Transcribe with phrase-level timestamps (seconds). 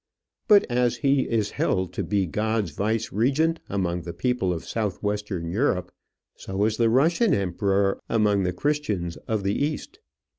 [0.47, 5.51] But as he is held to be God's viceregent among the people of south western
[5.51, 5.91] Europe,
[6.35, 9.99] so is the Russian emperor among the Christians of the East.